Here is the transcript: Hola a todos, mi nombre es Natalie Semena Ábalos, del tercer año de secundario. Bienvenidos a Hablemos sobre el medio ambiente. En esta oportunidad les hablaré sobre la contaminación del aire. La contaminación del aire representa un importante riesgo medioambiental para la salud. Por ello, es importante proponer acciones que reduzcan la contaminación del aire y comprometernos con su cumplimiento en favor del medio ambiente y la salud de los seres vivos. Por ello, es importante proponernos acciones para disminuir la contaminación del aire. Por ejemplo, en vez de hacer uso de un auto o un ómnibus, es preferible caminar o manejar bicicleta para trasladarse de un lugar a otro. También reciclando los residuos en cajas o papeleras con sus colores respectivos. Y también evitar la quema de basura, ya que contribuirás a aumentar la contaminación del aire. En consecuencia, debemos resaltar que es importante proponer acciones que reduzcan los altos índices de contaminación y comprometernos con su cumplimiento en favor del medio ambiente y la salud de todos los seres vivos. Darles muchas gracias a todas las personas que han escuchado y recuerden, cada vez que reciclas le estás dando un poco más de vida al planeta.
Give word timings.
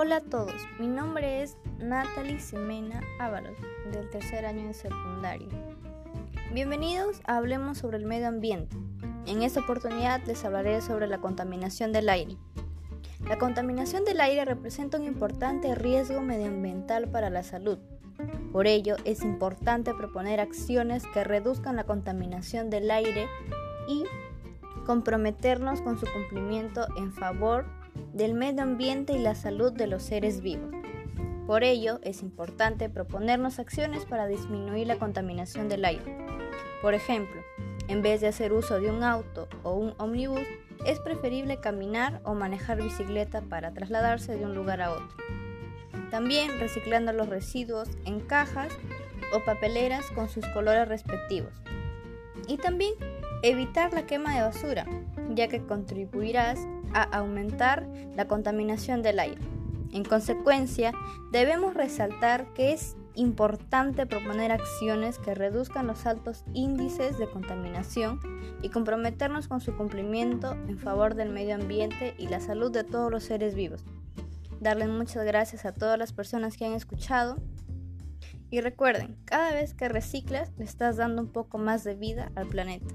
Hola 0.00 0.18
a 0.18 0.20
todos, 0.20 0.54
mi 0.78 0.86
nombre 0.86 1.42
es 1.42 1.56
Natalie 1.80 2.38
Semena 2.38 3.00
Ábalos, 3.18 3.58
del 3.90 4.08
tercer 4.10 4.46
año 4.46 4.68
de 4.68 4.72
secundario. 4.72 5.48
Bienvenidos 6.52 7.20
a 7.26 7.38
Hablemos 7.38 7.78
sobre 7.78 7.96
el 7.96 8.06
medio 8.06 8.28
ambiente. 8.28 8.76
En 9.26 9.42
esta 9.42 9.58
oportunidad 9.58 10.22
les 10.24 10.44
hablaré 10.44 10.82
sobre 10.82 11.08
la 11.08 11.18
contaminación 11.18 11.90
del 11.92 12.10
aire. 12.10 12.36
La 13.26 13.38
contaminación 13.38 14.04
del 14.04 14.20
aire 14.20 14.44
representa 14.44 14.98
un 14.98 15.04
importante 15.04 15.74
riesgo 15.74 16.20
medioambiental 16.20 17.08
para 17.08 17.28
la 17.28 17.42
salud. 17.42 17.80
Por 18.52 18.68
ello, 18.68 18.94
es 19.04 19.24
importante 19.24 19.94
proponer 19.94 20.38
acciones 20.38 21.02
que 21.12 21.24
reduzcan 21.24 21.74
la 21.74 21.82
contaminación 21.82 22.70
del 22.70 22.88
aire 22.92 23.26
y 23.88 24.04
comprometernos 24.86 25.80
con 25.80 25.98
su 25.98 26.06
cumplimiento 26.06 26.86
en 26.96 27.12
favor 27.12 27.66
del 28.12 28.34
medio 28.34 28.62
ambiente 28.62 29.12
y 29.12 29.18
la 29.18 29.34
salud 29.34 29.72
de 29.72 29.86
los 29.86 30.02
seres 30.02 30.40
vivos. 30.40 30.70
Por 31.46 31.64
ello, 31.64 31.98
es 32.02 32.22
importante 32.22 32.90
proponernos 32.90 33.58
acciones 33.58 34.04
para 34.04 34.26
disminuir 34.26 34.86
la 34.86 34.98
contaminación 34.98 35.68
del 35.68 35.84
aire. 35.84 36.18
Por 36.82 36.94
ejemplo, 36.94 37.40
en 37.88 38.02
vez 38.02 38.20
de 38.20 38.28
hacer 38.28 38.52
uso 38.52 38.80
de 38.80 38.90
un 38.90 39.02
auto 39.02 39.48
o 39.62 39.72
un 39.72 39.94
ómnibus, 39.98 40.42
es 40.84 41.00
preferible 41.00 41.58
caminar 41.58 42.20
o 42.24 42.34
manejar 42.34 42.82
bicicleta 42.82 43.40
para 43.40 43.72
trasladarse 43.72 44.36
de 44.36 44.44
un 44.44 44.54
lugar 44.54 44.82
a 44.82 44.92
otro. 44.92 45.08
También 46.10 46.58
reciclando 46.60 47.12
los 47.12 47.28
residuos 47.28 47.88
en 48.04 48.20
cajas 48.20 48.72
o 49.34 49.40
papeleras 49.44 50.06
con 50.10 50.28
sus 50.28 50.46
colores 50.48 50.88
respectivos. 50.88 51.52
Y 52.46 52.58
también 52.58 52.94
evitar 53.42 53.92
la 53.92 54.06
quema 54.06 54.34
de 54.34 54.42
basura, 54.42 54.86
ya 55.34 55.48
que 55.48 55.62
contribuirás 55.62 56.66
a 56.94 57.02
aumentar 57.02 57.86
la 58.16 58.26
contaminación 58.26 59.02
del 59.02 59.18
aire. 59.18 59.40
En 59.92 60.04
consecuencia, 60.04 60.92
debemos 61.32 61.74
resaltar 61.74 62.52
que 62.54 62.72
es 62.72 62.96
importante 63.14 64.06
proponer 64.06 64.52
acciones 64.52 65.18
que 65.18 65.34
reduzcan 65.34 65.86
los 65.86 66.06
altos 66.06 66.44
índices 66.54 67.18
de 67.18 67.28
contaminación 67.28 68.20
y 68.62 68.68
comprometernos 68.68 69.48
con 69.48 69.60
su 69.60 69.76
cumplimiento 69.76 70.52
en 70.52 70.78
favor 70.78 71.14
del 71.14 71.30
medio 71.30 71.56
ambiente 71.56 72.14
y 72.16 72.28
la 72.28 72.40
salud 72.40 72.70
de 72.70 72.84
todos 72.84 73.10
los 73.10 73.24
seres 73.24 73.54
vivos. 73.54 73.84
Darles 74.60 74.88
muchas 74.88 75.24
gracias 75.24 75.64
a 75.64 75.72
todas 75.72 75.98
las 75.98 76.12
personas 76.12 76.56
que 76.56 76.66
han 76.66 76.74
escuchado 76.74 77.36
y 78.50 78.60
recuerden, 78.60 79.16
cada 79.24 79.52
vez 79.52 79.74
que 79.74 79.88
reciclas 79.88 80.52
le 80.56 80.64
estás 80.64 80.96
dando 80.96 81.22
un 81.22 81.28
poco 81.28 81.58
más 81.58 81.84
de 81.84 81.94
vida 81.94 82.30
al 82.34 82.46
planeta. 82.46 82.94